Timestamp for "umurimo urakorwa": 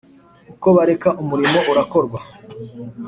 1.21-2.19